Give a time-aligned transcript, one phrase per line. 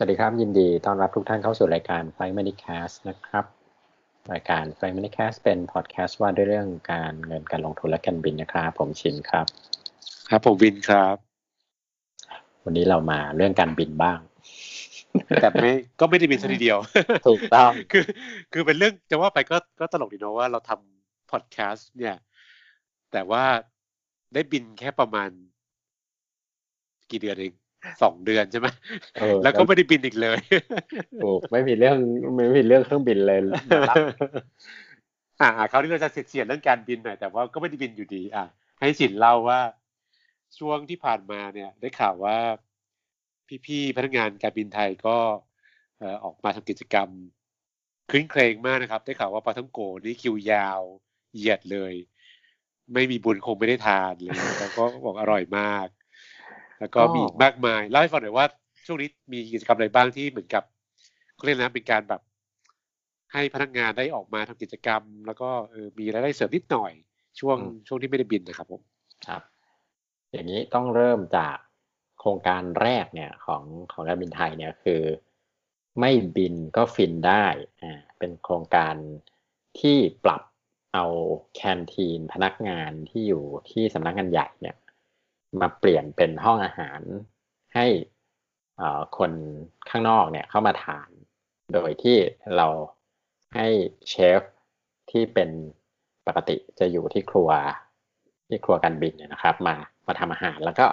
[0.00, 3.44] สวัสดีครับ ยินดีต้อนรับทุกท่านเข้าสู่รายการ Flight Money Cast นะครับ
[4.32, 9.46] รายการ Flight Money Cast เป็นพอดแคสต์ว่าด้วยเรื่องการเงินการลงทุนและการบินนะครับ ผมชินครับ
[10.28, 11.16] ครับผมวินครับ
[12.64, 14.18] วันนี้เรามาเรื่องการบินบ้าง
[15.40, 16.78] แต่ไม่ก็ไม่ได้บินสัทีเดียว
[17.28, 18.04] ถูกต้องคือ
[18.52, 22.16] คือเป็นเรื่องจะว่าไปก็ก็ตลกดีเนาะว่าเราทำพอดแคสต์เนี่ย
[23.12, 23.44] แต่ว่า
[24.34, 25.28] ได้บินแค่ประมาณ
[27.10, 27.54] กี่เดือนเอง
[28.02, 28.66] สองเดือนใช่ไหม
[29.14, 30.38] เออแล้วก็ไม่ได้บินอีกเลย
[31.24, 31.96] ถูกไม่มีเรื่อง
[32.36, 33.96] ไม่มีเรื่องเครื่องบินเลยนะครับ
[35.40, 38.44] อ่าคราวนี้เราจะเสียดเรื่องการบินหน่อยแต่ว่าก็ไม่ได้บินอยู่ดี อะ
[38.80, 39.60] ให้สินเล่าว่า
[40.58, 42.36] ช่วงที่ผ่านมาเนี่ย ได้ข่าวว่า
[43.66, 45.16] พี่ๆพนักงานการบินไทยก็
[45.98, 47.08] เอ่อออกมาทำกิจกรรม
[48.10, 50.80] คลื้นเครงมากนะครับ ได้ข่าวว่าปาทังโกนี่คิวยาว
[51.34, 51.94] เหยียดเลย
[52.94, 55.86] ไม่มีบุญคงไม่ได้ทานเลยแล้วก็บอกอร่อยมาก
[56.80, 58.46] แล้วก็มีอีกมากมายเล่าให้ฟังหน่อยว่า
[58.86, 60.62] ช่วงนี้มีกิจกรรมอะไรบ้างที่เหมือนกับ
[61.34, 62.20] เขาเรียกนะเป็นการแบบ
[63.32, 66.92] ให้พนักงานได้ออกมาทำกิจกรรม แล้วก็เออมีรายได้เสริมนิดหน่อย
[67.40, 68.82] ช่วงอืมช่วงที่ไม่ได้บินนะครับผม
[69.26, 69.42] ครับ
[70.32, 71.56] อย่างนี้ต้องเริ่มจาก
[72.18, 75.02] โครงการแรกเนี่ยของของการบินไทยเนี่ยคือ
[76.00, 77.44] ไม่บินก็ฟินได้
[77.82, 78.94] อ่าเป็นโครงการ
[79.80, 80.42] ที่ปรับ
[80.94, 81.04] เอา
[81.54, 84.76] แคนทีนพนักงานที่อยู่ที่สำนักงานใหญ่เนี่ย
[85.60, 87.00] มาเปลี่ยนเป็นห้องอาหาร
[87.74, 87.86] ให้
[89.18, 89.32] คน
[89.90, 91.10] ข้างนอกเนี่ยเข้ามาทาน
[91.74, 92.16] โดยที่
[92.56, 92.66] เรา
[93.54, 93.66] ให้
[94.08, 94.42] เชฟ
[95.10, 95.50] ที่เป็น
[96.26, 97.50] ปกติจะอยู่ที่ครัว
[98.48, 99.76] ที่ครัวการบินเนี่ยนะครับ มา
[100.06, 100.86] มาทำอาหารแล้วก็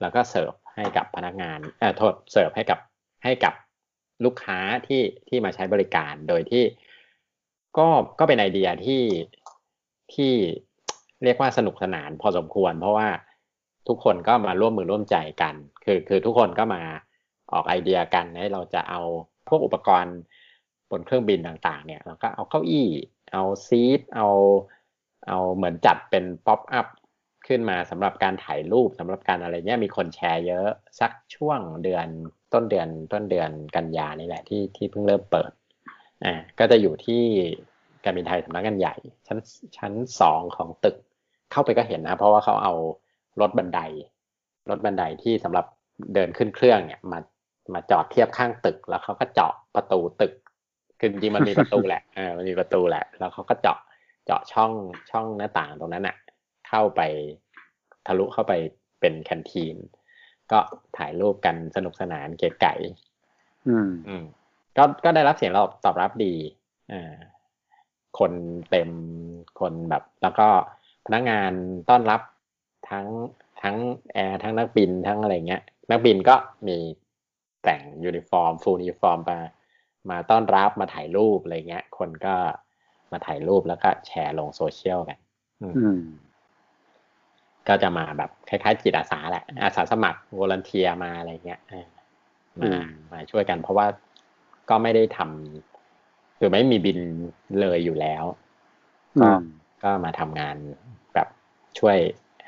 [0.00, 2.78] แล้วก็เสิร์ฟให้กับพนักงานเอ่อโทษเสิร์ฟให้กับ
[3.24, 3.54] ให้กับ
[4.24, 6.64] ลูกค้าที่ที่มาใช้บริการโดยที่
[7.78, 9.02] ก็ก็เป็นไอเดียที่
[10.14, 10.32] ที่
[11.24, 13.08] เรียกว่าสนุกสนานพอสมควร เพราะว่า
[13.88, 16.82] ทุกคนก็มาร่วมมือร่วมใจกัน คือคือทุกคนก็มา
[17.52, 19.00] ออกไอเดียกันให้เราจะเอา
[19.48, 20.16] พวกอุปกรณ์
[20.90, 22.88] บนเครื่องบินต่างๆ เนี่ยเราก็เอาเก้าอี้
[23.32, 24.28] เอาซีทเอา
[25.28, 26.86] เอาเหมือนจัดเป็นป๊อปอัพ
[27.46, 30.68] ขึ้นมาสำหรับการถ่ายรูปสำหรับการอะไรเนี้ยมีคนแชร์เยอะ
[31.00, 32.06] สักช่วงเดือน
[32.52, 35.50] ต้นเดือนต้นเดือนกันยานี่แหละที่ที่เพิ่งเริ่มเปิด
[36.24, 37.22] อ่าก็จะอยู่ที่
[38.04, 38.94] การบินไทยสำนักงานใหญ่
[39.26, 39.38] ชั้น
[39.76, 40.96] ชั้นสองของตึก
[41.52, 42.74] เข้าไปก็เห็นนะ เพราะว่าเขาเอา
[43.40, 43.80] รถบันได
[44.70, 45.66] รถบันไดที่สำหรับ
[46.14, 47.18] เดินขึ้นเครื่องเนี่ยมา
[47.74, 50.32] มาจอดเทียบข้างตึก แล้วเขาก็เจาะประตูตึก
[50.98, 53.78] คือจริงๆมันมีประตูแหละเออมันมีประตูแหละ แล้วเขาก็เจาะ
[54.24, 54.72] เจาะช่อง
[55.10, 56.16] ช่องหน้าต่างตรงนั้นอะ
[56.68, 57.00] เข้าไป
[58.06, 58.52] ทะลุเข้าไป
[59.00, 59.76] เป็น canteen
[60.52, 60.58] ก็
[60.96, 62.74] ถ่ายรูปกันสนุกสนานเก๋ไก๋
[63.68, 64.24] อืม อืม
[64.76, 66.34] ก็ก็ได้รับเสียงตอบตอบรับดี
[66.92, 67.14] อ่า
[68.18, 68.32] คน
[68.70, 68.90] เต็ม
[69.60, 70.48] คนแบบ แล้วก็
[71.06, 71.52] พนักงาน
[71.88, 72.20] ต้อนรับ
[72.90, 73.06] ทั้ง
[73.62, 73.76] ทั้ง
[74.12, 76.34] แอร์ทั้งนักบินทั้งอะไรเงี้ย นักบินก็
[76.68, 76.78] มี
[77.64, 79.40] แต่ง uniform full uniform มา
[80.10, 82.34] มาต้อนรับมาถ่ายรูปอะไรเงี้ย คนก็
[83.12, 85.18] มาถ่ายรูปแล้วก็แชร์ลงโซเชียลกัน
[85.62, 86.00] อืมอืม
[87.68, 91.86] ก็จะมาแบบคล้ายๆจิตอาสาแหละ อาสาสมัครวอลเทียมาอะไรเงี้ยเออ
[92.62, 92.80] อืมาม
[93.12, 93.86] มาช่วยกันเพราะว่า
[94.70, 96.98] ก็ไม่ได้ทำคือไม่มีบิน
[97.60, 98.24] เลยอยู่แล้ว
[99.16, 99.40] อืก็ม
[99.82, 100.56] ก็มาทำงาน
[101.14, 101.28] แบบ
[101.78, 101.98] ช่วย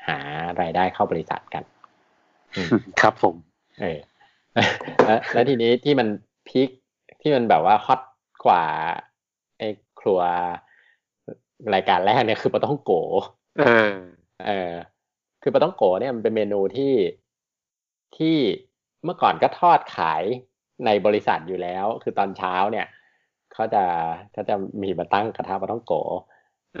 [0.07, 0.17] หา
[0.61, 1.63] รายได้เข้าบริษัทกัน
[2.55, 2.67] อืม
[3.01, 3.35] ครับผม
[3.81, 3.99] เออ
[5.05, 6.07] แล้วแล้วทีนี้ที่มัน
[6.47, 6.69] พีค
[7.21, 8.01] ที่มันแบบว่าฮอต
[8.45, 8.63] กว่า
[9.57, 9.67] ไอ้
[10.01, 10.19] ครัว
[11.73, 12.91] รายการแรกเนี่ยคือปลาต้องโก
[13.61, 13.91] อ่า
[14.47, 14.73] เออ
[15.41, 16.93] คือปลาต้องโกะเนี่ยมันเป็นเมนูที่
[18.17, 18.37] ที่
[19.03, 20.23] เมื่อก่อนก็ทอดขาย
[20.85, 22.87] ในบริษัทอยู่แล้ว คือตอนเช้าเนี่ย
[23.53, 23.83] เขาจะ
[24.33, 26.11] เขาจะมีมาตั้งกระทะปลาต้องโกะ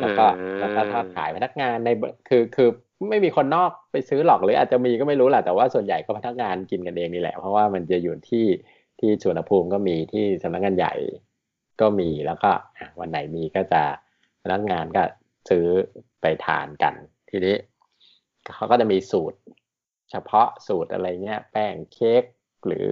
[0.01, 2.69] แล้วก็อ่าแล้วก็ทอดขายพนักงานในบคือคือ
[3.09, 8.45] ไม่มีคนนอกไปซื้อหรอกหรืออาจจะมีก็ไม่รู้แหละแต่ว่าส่วนใหญ่ก็พนักงานกินกันเองนี่แหละ เพราะว่ามันจะอยู่ที่
[8.99, 10.93] ที่สวนภูมิก็มีที่สำนักงานใหญ่
[11.81, 13.81] ก็มีแล้วก็อะวันไหนมีก็จะ
[14.43, 15.03] พนักงานก็
[15.49, 15.65] ซื้อ
[16.21, 16.93] ไปทานกัน
[17.29, 17.55] ทีนี้
[18.53, 19.37] เขาก็จะมีสูตร
[20.11, 22.23] เฉพาะสูตรอะไรเงี้ย แป้งเค้ก
[22.67, 22.89] หรือ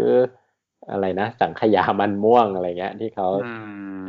[0.91, 3.49] อะไรนะสังขยามันม่วงอะไรเงี้ย ที่เขาอื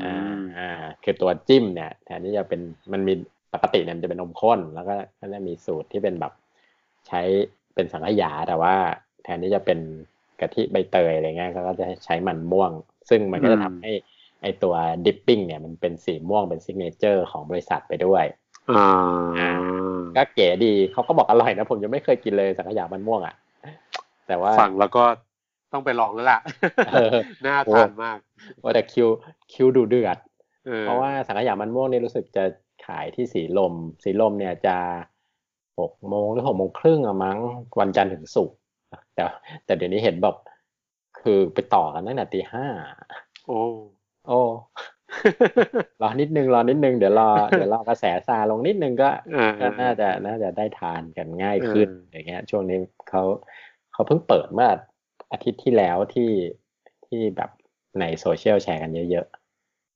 [0.02, 0.68] อ่ามอ่า
[1.02, 2.60] คือตัวจิ้มเนี่ยแทนที่จะเป็น
[2.92, 3.14] มันมี
[3.54, 6.32] ปกติเนี่ยมันจะเป็นนมข้น แล้วก็ก็จะมีสูตรที่เป็นแบบ
[7.08, 7.20] ใช้
[7.74, 8.74] เป็นสังขยาแต่ว่า
[9.22, 9.78] แทนที่จะเป็น
[10.40, 12.70] กะทิใบเตยอะไรเงี้ยเขาก็จะใช้มันม่วง
[13.08, 13.92] ซึ่งมันก็จะทำให้
[14.42, 14.74] ไอตัว
[15.06, 18.24] dipping เนี่ยมันเป็นสีม่วงเป็น signature ของบริษัทไปด้วย
[18.70, 19.52] อ่า
[20.16, 23.34] ก็เก๋ดีเขาก็บอกอร่อยนะ ผมยังไม่เคยกินเลยสังขยามันม่วงอะ
[24.28, 25.04] แต่ว่าฟังแล้วก็
[25.72, 26.40] ต้องไปลองแล้วล่ะ
[26.92, 27.10] เออ
[27.46, 28.18] น่าทานมาก
[28.62, 29.08] ว่าแต่คิว
[29.52, 30.18] คิวดูเดือด
[30.68, 32.44] ออเพราะว่าสังขยามันม่วงเนี่ยรู้สึกจะ
[32.86, 34.76] ขายที่สีลม สีลมเนี่ยจะ
[35.80, 37.38] หกโมงหรือหกโมงครึ่งอะมั้ง
[37.80, 38.56] วันจันทร์ถึงศุกร์
[39.14, 39.24] แต่
[39.64, 40.36] แต่เดี๋ยวนี้เห็นแบบ
[41.20, 42.66] คือไปต่อกันตั้งแต่ตีห้า
[43.46, 43.60] โอ้
[44.26, 44.40] โอ้
[46.02, 53.22] รอนิดนึงรอนิดนึงเดี๋ยวรอเดี๋ยวรอกระแสซาลงนิดนึงก็อ่าก็น่าจะน่าจะได้ทานกันง่ายขึ้นเอออย่างเงี้ย ช่วงนี้เขา
[53.92, 54.70] เขาเพิ่งเปิดเมื่อ
[55.32, 56.30] อาทิตย์ที่แล้วที่
[57.06, 57.50] ที่แบบ
[58.00, 59.26] ในโซเชียลแชร์กันเยอะ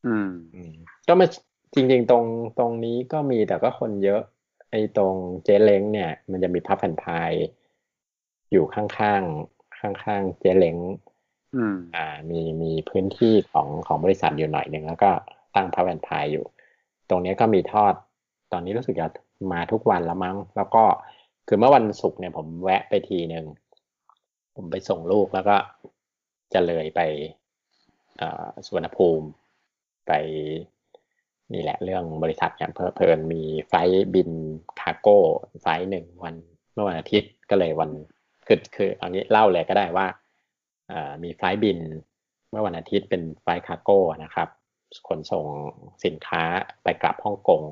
[0.07, 0.73] อืมๆอืม
[1.09, 1.27] ก็มา
[1.75, 2.25] จริงๆ ตรง
[2.59, 4.21] ตรงนี้ก็มีแต่ก็คนเยอะ
[4.71, 5.15] ไอ้ตรง
[5.45, 7.33] เจเล้งเนี่ย มันจะมีพับแผ่นพาย
[8.53, 10.77] อยู่ข้างๆข้างๆเจเล้ง
[11.57, 15.11] อืม อ่า มีมีพื้นที่ของของบริษัทอยู่หน่อยหนึ่งแล้วก็
[15.55, 16.45] ตั้งพับแอนพายอยู่
[17.11, 17.95] ตรงนี้ก็มีทอด
[18.53, 19.09] ตอนนี้รู้สึกจะ
[19.53, 20.85] มาทุกวันแล้วมั้ง แล้วก็
[21.49, 23.45] คือเมื่อวันศุกร์เนี่ยผมแวะไปทีหนึ่ง
[24.57, 25.57] ผมไปส่งลูกแล้วก็
[26.53, 27.01] จะเลยไป
[28.21, 29.27] อ่าสุวรรณภูมิ
[30.07, 30.13] ไป
[31.55, 34.31] นี่แหละเรื่องบริษัทเนี่ยเพอเพลินมี flight บิน
[34.81, 36.35] cargo flight หนึ่งวัน
[36.73, 37.91] เมื่อวันอาทิตย์ก็เลยวัน
[38.47, 40.07] คือคือเอางี้เล่าเลยก็ได้ว่า
[41.25, 41.79] มี flight บิน
[42.51, 44.49] เมื่อวันอาทิตย์เป็น flight cargo นะครับ
[45.09, 45.45] ขนส่ง
[46.05, 46.43] สินค้า
[46.83, 47.63] ไปกลับฮ่องกง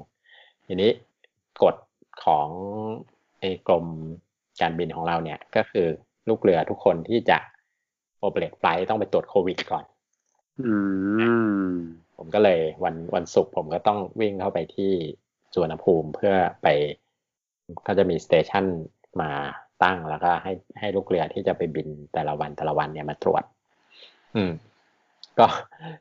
[0.67, 0.91] ทีนี้
[1.63, 1.77] กฎ
[2.25, 2.49] ของ
[3.41, 3.87] ไอ้กรม
[4.61, 5.87] การบินของเราเนี่ยก็คือ
[6.29, 7.39] ลูกเรือทุกคนที่จะ
[8.19, 9.85] โอเปเรตไฟล์ต้องไปตรวจโควิดก่อน
[10.67, 10.75] อื
[11.44, 11.44] ม
[12.35, 14.93] ก็เลยวันวันศุกร์ผมก็ต้องวิ่งเข้าไปที่
[15.53, 16.69] สุวรรณภูมิเพื่อไป
[17.87, 18.65] ก็จะมีสเตชัน
[19.21, 19.31] มา
[19.83, 23.43] ตั้งแล้วก็ให้ให้ลูกเรือที่จะไปบินแต่ละวันแต่ละวันเนี่ยมาตรวจ
[24.37, 24.53] อืม
[25.39, 25.47] ก็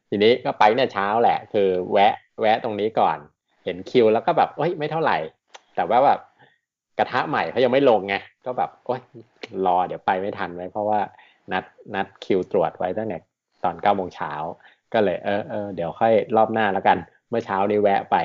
[0.10, 3.18] ทีนี้ก็ไปเนี่ยเช้าแหละ คือแวะ แวะตรงนี้ก่อน
[3.64, 5.18] เห็นคิวแล้วก็แบบเอ้ยไม่เท่าไหร่
[5.76, 6.20] แต่ว่าแบบ
[6.98, 8.16] กระทะใหม่เขายังไม่ลงไง
[8.46, 9.02] ก็แบบโอ้ย
[9.66, 11.00] รอเดี๋ยวไปไม่ทันไว้เพราะว่า
[11.52, 11.64] นัด
[11.96, 13.20] นัดคิวตรวจไว้ตั้งแต่
[13.64, 14.34] ตอนเก้าโมงเช้า
[14.94, 16.98] ก็เลยเออเออเดี๋ยวค่อยรอบหน้าแล้วกัน
[17.30, 18.16] เมื่อเช้านี้แวะไป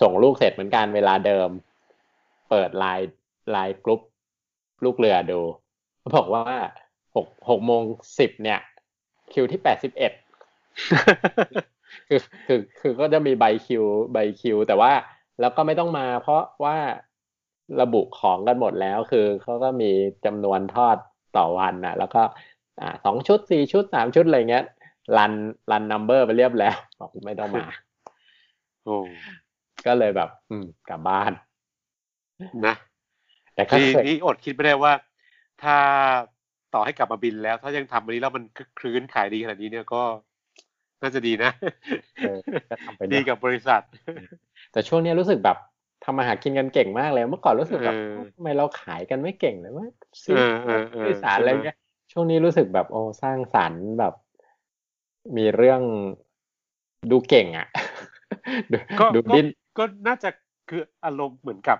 [0.00, 1.48] ส่งลูกเสร็จเหมือนกันเวลาเดิม
[2.50, 3.08] เปิดไลน์
[3.50, 4.00] ไลน์กรุ๊ป
[4.84, 5.40] ลูกเรือดู
[5.98, 6.46] เขาบอกว่า
[7.14, 7.82] หกหกโมง
[8.18, 8.60] สิบเนี่ย
[9.32, 10.12] คิวที่แปดสิบเอ็ด
[12.08, 14.92] คือคือคือก็จะมีใบคิวใบคิว แต่ว่า
[15.40, 16.76] แล้วก็ไม่ต้องมา เพราะว่า
[17.80, 19.90] ระบุของกันหมดแล้ว คือเขาก็มี
[20.24, 20.96] จำนวนทอด
[21.36, 22.22] ต่อวันนะแล้วก็
[22.80, 24.64] อ่าสองชุดสี่ชุดสามชุดอะไรเงี้ย
[25.16, 25.32] รัน
[25.70, 27.64] รันนัมเบอร์ไปเรียบแล้วบอกไม่ต้องมา
[28.84, 28.96] โอ้
[29.86, 31.32] ก็เลยแบบ อืมกลับบ้าน
[32.66, 32.74] นะ
[33.54, 34.92] แต่ก็พี่เคยพี่อดคิดไม่ได้ว่า
[35.62, 35.76] ถ้า
[36.74, 40.02] ต่อให้กลับมาบินแล้ว ถ้ายังทำอันนี้แล้วมันคึกคลื้นขายดีขนาดนี้เนี่ยก็
[41.02, 41.50] น่าจะดีนะ
[42.18, 42.38] เออ
[42.70, 43.82] ก็ทำไปดีเนอะกับบริษัท
[44.72, 45.56] แต่ช่วงนี้รู้สึกแบบ
[46.04, 49.86] ทำมาหากินกันเก่งมากเลย เมื่อก่อนรู้สึกแบบเออทำไมเราขายกันไม่เก่งเลยว่า
[50.24, 51.76] ซื้อเออเออเออสื่อสารใช่ไหมอะไรเงี้ย
[52.12, 54.14] ช่วงนี้รู้สึกแบบโอ้สร้างสรรค์แบบ
[55.36, 55.82] มีเรื่อง
[57.10, 57.68] ดูเก่งอะ
[58.72, 59.46] ดูก็ดูก็ดิ้น
[59.78, 60.28] ก็น่าจะ
[60.68, 61.78] คืออารมณ์เหมือนกับ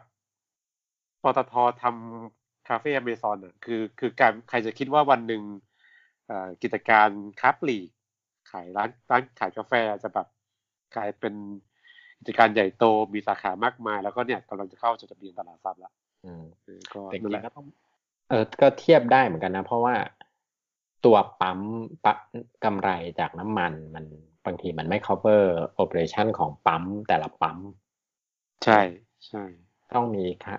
[1.22, 5.42] ปตททำคาเฟ่อเมซอนอะคือคือการใครจะคิดว่าวันหนึ่ง
[6.26, 7.08] เอ่อกิจการ
[7.40, 7.88] ค้าปลีก
[8.50, 9.72] ขายร้านร้านขายกาแฟ
[10.02, 10.26] จะแบบ
[10.96, 11.34] กลายเป็น
[12.18, 12.84] กิจการใหญ่โต
[13.14, 15.92] มีสาขามากมาย แล้วก็เนี่ยกำลังจะเข้าจดทะเบียนตลาดทรัพย์แล้ว
[16.24, 17.66] อืมเออก็แต่จนั่นริแหงละๆก็ต้อง
[18.28, 19.94] เออก็เทียบได้เหมือนกันนะ เพราะว่า
[21.04, 21.60] ตัวปั๊ม
[22.04, 22.18] ปั๊ม
[22.64, 22.90] กำไร
[23.20, 24.04] จากน้ำมันมัน
[24.46, 25.44] บางทีมันไม่ cover
[25.82, 27.58] operation ของปั๊มแต่ละปั๊ม
[28.64, 28.80] ใช่
[29.26, 29.42] ใช่
[29.92, 30.56] ต้องมีค่ะ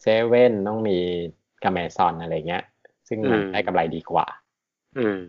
[0.00, 0.98] เซเว่นต้องมี
[1.64, 2.64] กาแมซอนอะไรเงี้ย
[3.08, 4.26] ซึ่งมันอืมได้กำไรดีกว่า
[4.98, 5.20] อืม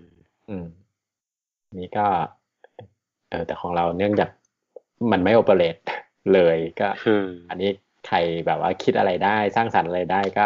[0.49, 0.65] อืม
[1.79, 2.05] นี่ก็
[3.29, 4.29] เออแต่ของเราเนื่องจาก
[5.11, 5.75] มันไม่โอเปเรต
[6.33, 7.69] เลยก็อืมอันนี้
[8.07, 10.43] ใครแบบว่าคิดอะไรได้สร้างสรรค์อะไรได้ก็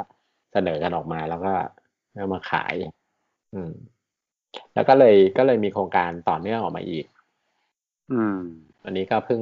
[0.54, 1.54] เสนอกันออกมาแล้วก็
[2.14, 2.74] เอามาขาย
[3.54, 3.72] อืม
[4.76, 7.06] แล้วก็เลยก็เลยมีโครงการต่อเนื่องออกมาอีก
[8.12, 8.40] อืม
[8.86, 9.42] อันนี้ก็เพิ่ง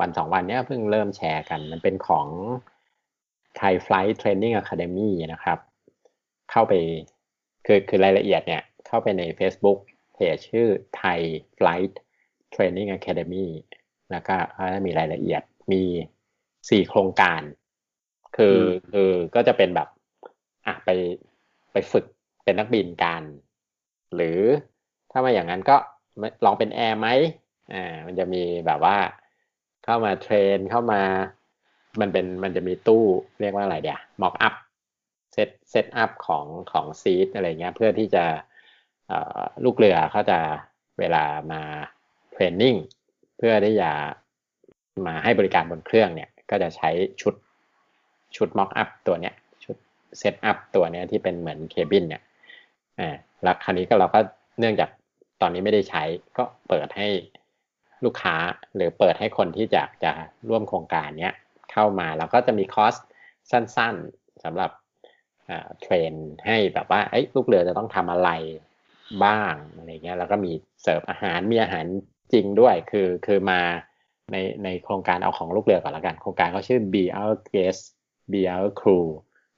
[0.00, 2.26] วันสองวันเนี้ยเพิ่งเริ่มแชร์กัน มันเป็นของ
[3.60, 5.58] Thai Flight Training Academy นะครับ
[6.50, 6.72] เข้าไป
[7.66, 9.78] คือคือรายละเอียดเนี่ย เข้าไปใน Facebook
[10.14, 10.66] เพจชื่อ
[11.00, 11.20] Thai
[11.58, 11.92] Flight
[12.54, 13.46] Training Academy
[14.10, 15.42] แล้วก็เขาจะมีรายละเอียด
[15.72, 15.82] มี
[16.70, 17.42] สี่โครงการ
[18.36, 19.88] คืออมคือก็จะเป็นแบบ
[20.66, 20.88] อะไป
[21.72, 22.04] ไปฝึก
[22.44, 23.22] เป็นนักบินกัน
[24.16, 24.40] หรือ
[25.10, 25.76] ถ้าไม่อย่างนั้นก็
[26.44, 27.08] ลองเป็นแอร์ไหม
[27.74, 28.96] อ่ามันจะมีแบบว่า
[29.84, 31.02] เข้ามา train เข้ามา
[32.00, 33.04] มันเป็นมันจะมีตู้
[33.40, 34.54] เรียกว่าอะไรเดีย mock up
[35.32, 38.24] set set up ของของ seat อะไรเงี้ยเพื่อที่จะ
[39.64, 40.38] ลูกเรือเขาจะ
[40.98, 41.62] เวลามา
[42.32, 42.74] training
[43.38, 43.90] เพื่อที่จะ
[45.06, 46.90] มาให้บริการบนเครื่องเนี่ย ก็จะใช้
[47.20, 47.34] ชุด
[48.36, 49.76] ชุด mock up ตัวเนี้ยชุด
[50.18, 52.22] set up ตัวเนี้ยที่เป็นเหมือน cabin เนี่ย
[53.00, 54.20] อ่า แล้วคราวนี้ก็เราก็
[54.58, 54.90] เนื่องจาก
[55.40, 56.02] ตอนนี้ไม่ได้ใช้
[56.38, 57.08] ก็เปิดให้
[58.04, 58.36] ลูกค้า
[58.74, 60.12] หรือเปิดให้คนที่จะจะ
[60.48, 61.34] ร่วมโครงการเนี้ย
[61.72, 62.94] เข้ามาแล้วก็จะมีคอร์ส
[63.50, 64.70] สั้นๆสำหรับ
[65.80, 66.12] train
[66.46, 68.30] ให้แบบว่าเอ้ลูกเรือจะต้องทำอะไร
[69.24, 71.84] บ้างอะไรเงี้ยแล้วก็มีเสิร์ฟอาหารมีอาหาร
[72.32, 73.60] จริงด้วยคือคือมา
[74.32, 77.82] ในในโครงการเอาของลูกเรือก่อนละกัน โครงการเขาชื่อ Be Our Guest
[78.32, 79.06] Be Our Crew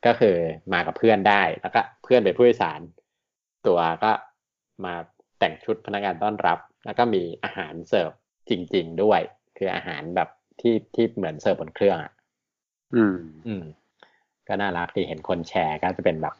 [0.06, 0.36] ก็คือ
[0.72, 2.80] มากับเพื่อนได้แล้วก็เพื่อนเป็นผู้โดยสาร
[3.66, 4.12] ตัวก็
[4.85, 4.94] มา
[5.38, 8.11] แต่งชุดพนักงานต้อนรับ แล้วก็มีอาหารเสิร์ฟ
[8.49, 9.20] จริง ๆ ด้วย
[9.58, 10.28] คืออาหารแบบ
[10.61, 12.12] ที่ที่เหมือนเสิร์ฟบนเครื่องอะ
[12.94, 13.64] อืม อืม
[14.49, 16.35] ก็น่ารักที่เห็นคนแชร์ก็จะเป็นแบบ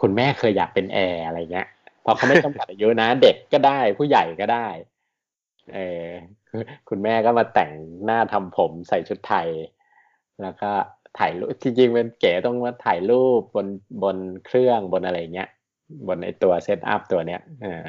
[0.00, 1.68] คุณแม่เคยอยากเป็นแอร์อะไรเงี้ย
[2.02, 4.66] เพราะเขาไม่จำกัดอายุนะเด็กก็ได้ผู้ใหญ่ก็ได้
[5.74, 6.06] เออ
[6.88, 7.70] คุณแม่ก็มาแต่ง
[8.04, 9.48] หน้าทำผมใส่ชุดไทย
[10.42, 10.70] แล้วก็
[11.18, 13.66] ถ่ายรูปจริงๆเป็นเก๋ต้องมาถ่ายรูปบน
[14.02, 14.16] บน
[14.46, 15.48] เครื่องบนอะไรเงี้ย
[16.08, 17.88] บนไอตัว set up ตัวเนี้ยเออ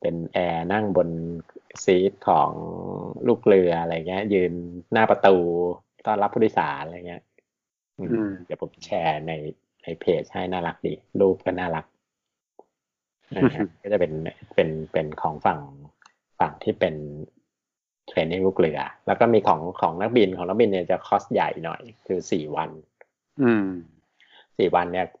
[0.00, 1.08] เป็นแอร์นั่งบน
[1.84, 2.50] seat ของ
[3.28, 4.52] ลูกเรืออะไรเงี้ย ยืน
[4.92, 5.36] หน้าประตู
[6.06, 7.22] ต้อนรับผู้โดยสารอะไรเงี้ย
[7.98, 9.32] อืมอืมเดี๋ยวผมแชร์ใน
[9.82, 11.84] ในเพจให้น่ารักดี รูปก็น่ารัก
[13.36, 14.12] นะครับก็จะเป็น
[14.54, 15.60] เป็นเป็นของฝั่ง
[16.38, 16.94] ฝั่งที่เป็น
[18.06, 22.70] เทรนนิ่งลูกเรือ แล้วก็มีของของนักบินของนักบินเนี่ยจะคอสใหญ่หน่อย คือสี่วัน
[23.42, 23.66] อืม
[24.58, 25.19] สี่วันเนี่ยแบบ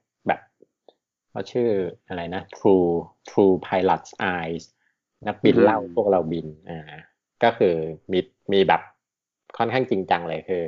[1.30, 1.70] เขาชื่อ
[2.08, 2.90] อะไรนะ True
[3.28, 4.64] Through Pilot's Eyes
[5.26, 6.92] นักบินอืมเล่าพวกเราบินอ่า
[7.42, 7.74] ก็คือ
[8.12, 8.20] มี
[8.52, 8.82] มีแบบ
[9.58, 10.62] ค่อนข้างจริงจังเลยคือ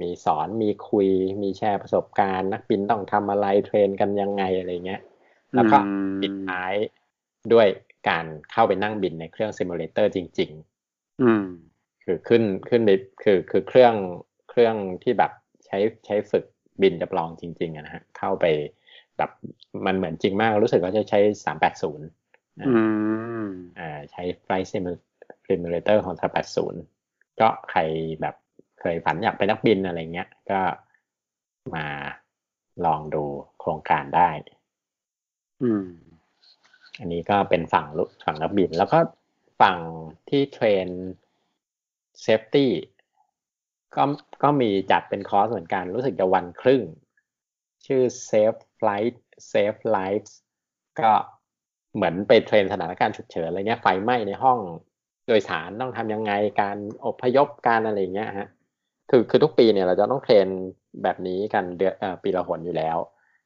[0.00, 1.08] มีสอนมีคุย
[1.42, 5.02] มีแชร์ประสบการณ์ นักบินต้องทำอะไร train กันยังไงอะไรเงี้ย
[5.54, 6.74] แล้วก็อืมปิดท้าย
[7.52, 7.66] ด้วย
[8.08, 10.50] การเข้าไปนั่งบินในเครื่อง simulator จริง
[11.20, 12.90] อืมๆคือขึ้นขึ้นไป
[13.22, 13.94] คือคือเครื่อง
[14.50, 15.32] เครื่องที่แบบ
[15.66, 16.44] ใช้ใช้ฝึก
[16.82, 18.44] บินจำลองจริงๆอะนะฮะเข้าไป
[19.18, 19.30] แบบ
[19.86, 22.06] มันเหมือนจริงมากรู้สึกว่าจะใช้สามแปดศูนย์
[22.68, 22.72] อื
[23.44, 23.46] ม
[23.78, 24.66] อ่าใช้ Flight
[25.46, 26.14] Simulator ของ
[26.78, 27.80] 380ก็ใคร
[28.20, 28.34] แบบ
[28.80, 30.60] เคยฝันอยากเป็นนักบินอะไรเงี้ย ก็
[31.74, 31.86] มา
[32.84, 33.24] ลองดู
[33.60, 34.30] โครงการได้
[35.62, 35.86] อืม
[36.98, 38.98] อันนี้ก็เป็นฝั่งลุฝั่งนักบิน แล้วก็
[39.60, 39.78] ฝั่ง
[40.28, 40.88] ที่ train
[42.22, 42.72] safety
[43.96, 44.02] ก็
[44.42, 46.82] ก็มีจัดเป็นคอร์สเหมือนกัน รู้สึกจะวันครึ่ง
[47.86, 49.14] ชื่อ Safe Flight
[49.52, 50.32] Safe Lives
[51.00, 51.10] ก็
[51.94, 54.58] เหมือนไปเทรนสถานการณ์ฉุกเฉินอะไรเงี้ยไฟไหม้ในห้อง
[55.26, 56.76] โดยสารต้องทำยังไงการ
[57.06, 58.48] อพยพการอะไรเงี้ยฮะ
[59.10, 60.46] คือคือทุกปีเนี่ยเราจะต้องเทรน
[61.02, 62.96] แบบนี้กันเดือนปีละหนอยู่แล้ว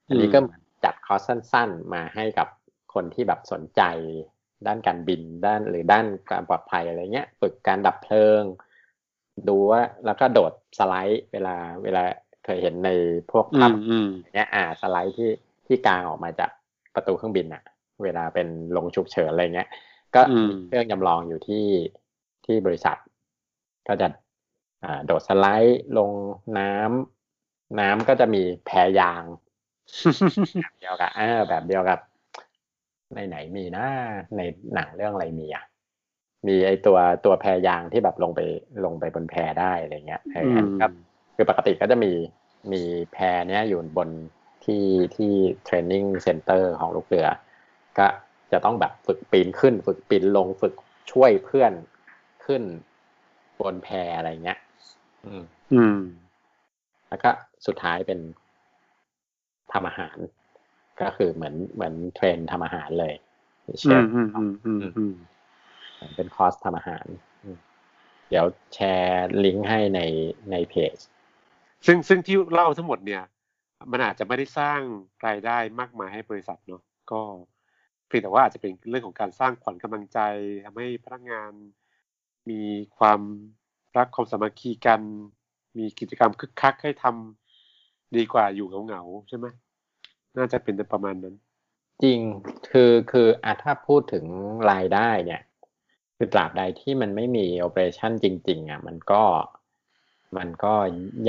[0.08, 0.38] อันนี้ก็
[0.84, 2.48] จัดคอร์สสั้น ๆ มาให้กับ
[2.94, 3.82] คนที่แบบสนใจ
[4.66, 8.42] ด้านการบินด้านหรือด้านการปลอดภัยอะไรเงี้ย ฝึกการดับเพลิง
[9.48, 12.02] ดูว่าแล้วก็โดดสไลด์เวลาเวลา
[12.48, 12.90] เคยเห็นใน
[13.32, 15.30] พวกอืภาพมอืมเนี้ยอ่าสไลด์ที่
[15.66, 16.50] ที่กลางออกมาจาก
[16.94, 17.62] ประตูเครื่องบินอะ
[18.04, 19.68] เวลาเป็นลงฉุกเฉินอะไรเงี้ย
[20.14, 21.66] ก็อืมมีเครื่องจำลองอยู่ที่
[22.46, 22.96] ที่บริษัท
[23.88, 24.06] ก็จะ
[24.84, 26.10] อ่าโดดสไลด์ลง
[26.58, 29.24] น้ำน้ำก็จะมีแพยาง
[30.58, 31.98] แบบเดียวกับเออแบบเดียวกับ
[33.14, 33.86] ในไหนมีนะ
[34.36, 34.40] ใน
[34.74, 35.64] หนังเรื่องอะไรมีอะ
[36.48, 38.40] มีไอตัวตัวแพยางที่แบบลงไป
[38.84, 40.86] ลงไปบนแพได้อะไรเงี้ยเอออันนี้ก็
[41.40, 42.12] คือปกติก็จะมี
[42.72, 43.16] มีแพ
[43.48, 44.08] เนี้ยอยู่บน
[44.64, 44.84] ที่
[45.16, 45.32] ที่
[45.64, 47.26] training center ของลูกเรือ
[47.98, 48.06] ก็
[48.52, 50.74] จะต้องแบบฝึกปีนขึ้น ฝึกปีนลงฝึก
[51.12, 51.72] ช่วยเพื่อน
[52.44, 52.62] ขึ้น
[53.60, 54.58] บนแพอะไรเงี้ย
[55.26, 55.42] อืม
[55.72, 55.98] อืม
[57.08, 57.30] แล้วก็
[57.66, 58.20] สุดท้ายเป็น
[59.72, 60.16] ทำอาหาร
[61.00, 63.14] ก็คือเหมือนเหมือนเทรนทำอาหารเลย
[63.80, 65.12] เชอืฟมอืมอืมอืมอืม
[66.16, 67.06] เป็นคอร์สทำอาหาร
[67.42, 67.58] อืม
[68.28, 70.00] เดี๋ยวแชร์ลิงก์ให้ใน
[70.50, 70.96] ในเพจ
[71.86, 73.22] ซึ่งซึ่งที่เล่าทั้งหมดเนี่ย
[73.90, 74.80] มันอาจจะไม่ได้สร้าง
[75.26, 76.82] รายได้มากมายให้บริษัทเนาะ
[77.12, 77.20] ก็
[78.06, 80.18] เพียงแต่ว่าอาจจะเป็นเรื่องของการสร้างขวัญกำลังใจ
[80.64, 81.52] ทำให้พนักงาน
[82.50, 82.62] มี
[82.98, 83.20] ความ
[83.96, 85.00] รักความสามัคคีกัน
[85.78, 89.46] มีกิจกรรมคึกคักให้ทำดีกว่าอยู่เหงาๆใช่ไหม
[90.36, 91.34] น่าจะเป็นประมาณนั้น
[92.02, 92.20] จริง
[92.70, 94.24] คือคืออะถ้าพูดถึง
[94.72, 95.42] รายได้เนี่ย
[96.16, 99.22] คือตราบใดที่มันไม่มีโอเปอเรชั่นจริง ๆอะมันก็
[100.36, 100.74] มันก็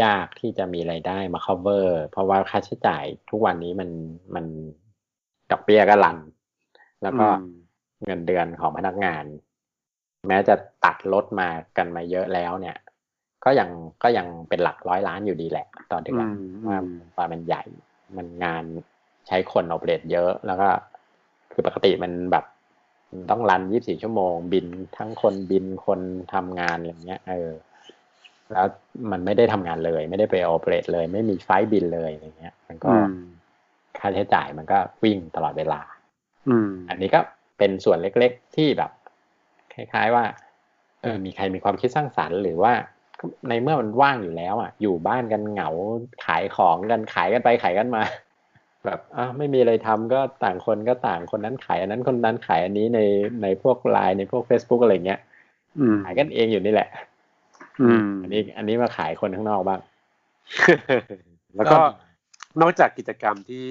[0.04, 3.90] ยากที่จะมีรายได้มา cover เพราะว่าค่าใช้จ่ายทุกวันนี้มัน
[4.36, 4.46] มัน
[5.52, 6.18] ดอกเบี้ยก็รัน
[7.04, 7.44] แล้วก็อืม
[8.06, 9.24] เงินเดือนของพนักงาน
[10.28, 12.78] แม้จะตัดลดมากันมาเยอะแล้วเนี่ย
[13.46, 13.70] ก็ยัง
[14.04, 17.64] ก็ยังเป็นหลักร้อยล้านอยู่ดีแหละ ต่อเดือนอืมว่าอืมว่ามันใหญ่
[18.18, 18.64] มันงาน
[19.28, 20.70] ใช้คนออเปเรตเยอะ แล้วก็
[21.52, 22.46] คือปกติมันแบบ
[23.12, 26.00] มันต้องรัน24ชั่วโมง บินทั้งคนบินคน
[26.34, 27.50] ทำงานอะไรเงี้ย เออ
[28.54, 28.68] แล้ว
[29.12, 33.24] มันไม่ได้ทำงานเลย ไม่ได้ไปออเปเรตเลย ไม่มีไฟล์บินเลยอะไรเงี้ย มันก็อืม
[34.00, 35.82] ค่าใช้จ่ายมันก็วิ่งตลอดเวลา
[36.50, 37.20] อืม อันนี้ก็
[37.58, 38.92] เป็นส่วนเล็กๆที่แบบ
[39.74, 40.24] คล้าย ๆว่า
[41.02, 42.74] เออ มีใครมีความคิดสร้างสรรค์หรือว่า
[43.50, 45.70] ในเมื่อมันว่างอยู่แล้ว อะ อยู่บ้านกันเหงา
[46.26, 48.02] ขายของกันขายกันไปขายกันมา
[48.86, 53.00] แบบอะไม่มีอะไรทำก็ต่างคนก็ต่างคนนั้นขายอันนั้นคนนั้นขายอันนี้ใน
[53.44, 55.20] ในพวกไลน์ในพวก Facebook อะไรเงี้ย
[55.80, 56.90] อืมขายกันเองอยู่นี่แหละ
[57.82, 59.80] อืมอันนี้ อันนี้มาขายคนข้างนอกบ้าง
[61.56, 61.78] แล้วก็
[62.62, 63.66] นอกจากกิจกรรมที่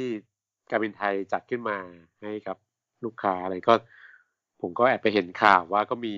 [0.70, 1.78] การบินไทยจัดขึ้นมา
[2.22, 2.56] ให้กับ
[3.04, 3.74] ลูกค้าอะไรก็
[4.60, 6.14] ผมก็แอบไปเห็นข่าวว่าก็มี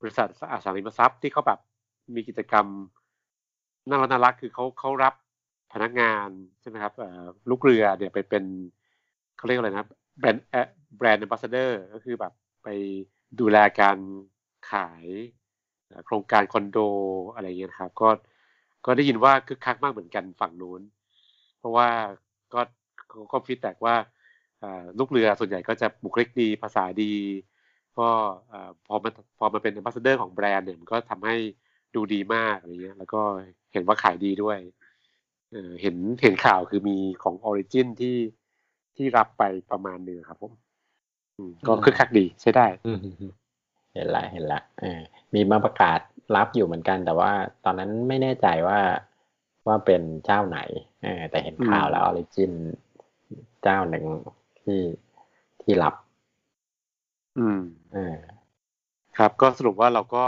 [0.00, 1.60] บริษัทอสังหาริมทรัพย์ที่เขาแบบ
[2.14, 2.66] มีกิจกรรม
[3.88, 5.14] น่ารักน่ารักคือเขาเขารับ
[5.72, 6.28] พนักงาน
[6.60, 8.44] ใช่ไหมครับเอ่อลูกเรือเนี่ยไปเป็น
[9.36, 9.86] เขาเรียกอะไรนะ
[10.18, 10.44] แบรนด์
[10.96, 12.32] แบรนด์ a m b a s s a d o r ก็คือแบบ
[12.64, 12.68] ไป
[13.40, 13.98] ดูแลการ
[14.70, 15.45] ขายเอ่อ
[16.06, 16.78] โครงการคอนโด
[17.34, 18.08] อะไรเงี้ยนะครับ ก็
[18.86, 20.80] ก็ได้ยินว่าคึกคักมากเหมือนกันฝั่งนู้น
[21.58, 21.88] เพราะว่า
[22.54, 22.60] ก็
[23.08, 23.96] เขาก็ฟีดแบ็กว่า
[24.62, 27.14] อ่าลูกเรือส่วนใหญ่ก็จะบุคลิกดีภาษาดี
[27.98, 28.08] ก็
[28.52, 31.36] อ่าพอมันพอมาเป็น a m b a s s a d o r ของแบรนด์เนี่ยมันก็ทำให้
[31.94, 33.20] ดูดีมากอะไรเงี้ย แล้วก็
[33.72, 34.58] เห็นว่าขายดีด้วย
[35.52, 38.16] เออเห็นเห็นข่าวคือมีของ Origin ที่
[38.96, 40.52] ที่รับไปประมาณหนึงครับผม
[41.36, 42.98] อืมก็อืมคึกคักดีใช้ได้อืม
[43.96, 45.00] เห็นละเห็นละเออ
[45.34, 46.00] มีมาประกาศ
[46.36, 47.30] รับอยู่เหมือนกัน แต่ว่า
[47.64, 48.78] ตอนนั้นไม่แน่ใจว่า
[49.66, 50.58] ว่าเป็นเจ้าไหน
[51.02, 52.52] เออแต่เห็นข่าวแล้วออริจิน
[53.62, 54.04] เจ้าหนึ่ง
[54.60, 54.80] ที่
[55.62, 55.94] ที่รับ
[57.38, 57.60] อืม
[57.92, 58.16] เออ
[59.18, 60.24] ครับ ก็สรุปว่าเราก็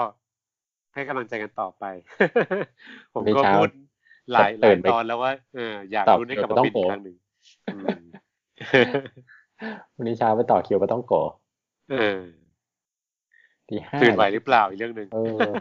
[0.94, 1.84] ให้กำลังใจกันต่อไป
[3.14, 3.68] ผมก็พูด
[4.32, 7.16] หลายหลายตอนแล้วว่าเอออยากรู้ให้กลับมาบินอีกครั้งหนึ่ง
[7.75, 8.00] อืม
[9.96, 11.14] วันนี้เช้าไปต่อคิวปาท่องโก๋
[11.92, 12.18] เออ
[13.68, 15.52] ตีห้าตื่นไหวหรือเปล่าอีกเรื่องหนึ่งเออ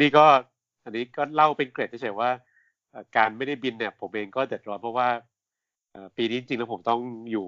[0.00, 0.24] นี่ก็
[0.84, 2.30] อันนี้ก็เล่าเป็นเกร็ดเฉยๆว่า
[2.90, 5.08] เอ่อการไม่ได้บินเนี่ย ผมเองก็เดือดร้อนเพราะว่า
[5.92, 7.00] เอ่อปีนี้จริงๆแล้วผมต้อง
[7.30, 7.46] อยู่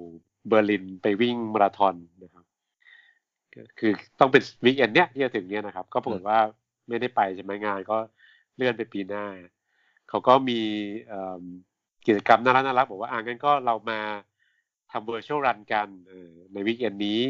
[0.49, 2.45] เบอร์ลินไปวิ่งมาราธอนนะครับ
[3.55, 6.39] ก็คือต้องเป็น weekend เนี้ยที่จะถึงเนี้ยนะครับ ก็ปรากฏว่า
[6.89, 7.97] ไม่ได้ไปใช่ไหมงานก็
[8.57, 9.25] เลื่อนไปปีหน้า
[10.09, 10.61] เขาก็มี
[11.07, 11.43] เอิ่ม
[12.07, 14.01] กิจกรรมน่ารักน่ารักบอกว่าอ่างั้นก็เรามา
[14.93, 17.21] ทำ virtual run กันเอ่อใน weekend นี้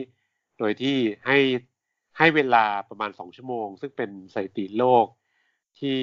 [0.58, 1.38] โดยที่ให้
[2.18, 5.06] ให้เวลาประมาณสองชั่วโมง ซึ่งเป็นสถิติโลก
[5.78, 5.98] ที่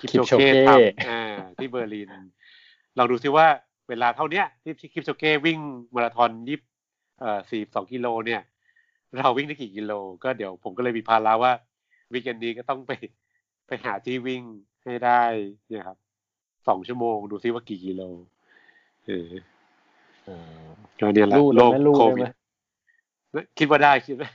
[0.00, 1.22] คิปโชเก้ Kipchoge ทำอ่า
[1.56, 2.10] ที่เบอร์ลิน
[2.98, 3.46] ลองดูซิว่า
[3.88, 5.58] เวลาเท่าเนี้ยที่ที่คิปโชเก้วิ่ง
[5.94, 6.58] มาราธอนยี่
[7.20, 8.42] เอ่อสี่สองกิโลเนี่ย
[9.16, 9.92] เราวิ่งได้กี่กิโล
[10.24, 11.52] ก็เดี๋ยวผมก็เลยมีภาระว่า
[12.12, 12.92] วีคเอนนี้ก็ต้องไป
[13.66, 14.42] ไปหาที่วิ่ง
[14.84, 15.22] ให้ได้
[15.68, 15.98] เนี่ยครับ
[16.68, 18.02] สองชั่วโมงดูซิว่ากี่กิโล
[19.06, 19.28] เออ
[20.24, 20.28] เอ
[20.64, 20.66] อ
[21.00, 22.30] ก็เนี่ยแหละลู่โลได้กไหมลู่โคได้วิไหมด
[23.58, 24.30] คิดว่าได้คิดว่า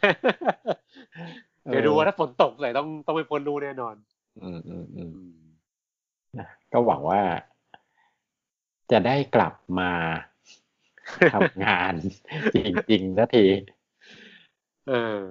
[1.63, 3.95] เออเดี๋ยวดูว่าถ้าฝนตกเลยต้องต้องไปพ้นรูแน่นอน
[4.43, 5.33] อืมอืมอืมอืม
[6.39, 7.21] นะก็หวังว่า
[8.91, 9.91] จะได้กลับมา
[11.33, 11.93] ทำงาน
[12.55, 12.57] จ
[12.91, 13.45] ริงๆสักที
[14.89, 15.21] เออ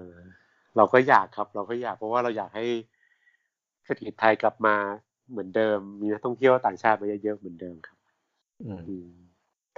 [0.76, 2.66] เราก็อยากครับ เราก็อยากเพราะว่าเราอยากให้
[3.84, 4.76] เศรษฐกิจไทยกลับมา
[5.30, 7.98] เหมือนเดิม มีนักท่องเที่ยวต่างชาติมาเยอะๆเหมือนเดิมครับ
[8.64, 9.08] อืมอืม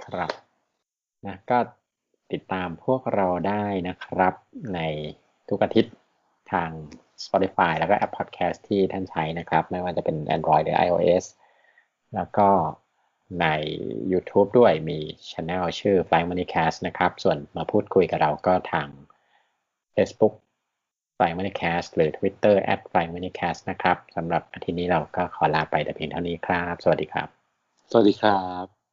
[0.05, 0.31] ครับ
[1.25, 1.57] นะก็
[2.33, 4.33] ติดตามพวกเราได้นะครับ
[4.75, 4.79] ใน
[5.49, 5.95] ทุกอาทิตย์
[6.51, 6.69] ทาง
[7.25, 11.25] Spotify แล้วก็แอป Podcast ที่ท่านใช้นะครับ ไม่ว่าจะเป็น Android หรือ iOS
[12.15, 12.49] แล้วก็
[13.41, 13.47] ใน
[14.11, 18.87] YouTube ด้วยมี Channel ชื่อ Flying Moneycast นะครับ ส่วนมาพูดคุยกับเราก็ทาง
[19.95, 20.33] Facebook
[21.15, 27.27] Flying Moneycast หรือ Twitter at Flying Moneycast นะครับสำหรับอาทิตย์นี้เราก็ขอลาไปแต่เพียงเท่านี้ครับ สวัสดีครับ
[27.91, 28.84] สวัสดีครับ